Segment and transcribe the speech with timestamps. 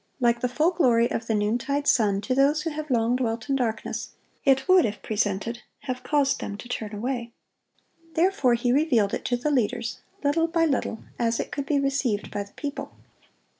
[0.19, 3.55] Like the full glory of the noontide sun to those who have long dwelt in
[3.55, 7.33] darkness, it would, if presented, have caused them to turn away.
[8.15, 12.31] Therefore He revealed it to the leaders little by little, as it could be received
[12.31, 12.93] by the people.